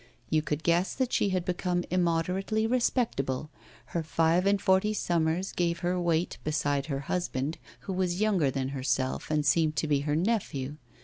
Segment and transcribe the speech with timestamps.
[0.31, 3.51] You could guess that she had become immoderately respectable;
[3.93, 8.69] her five and forty summers gave her weight beside her husband, who was younger than
[8.69, 10.77] herself and seemed to be her nephew.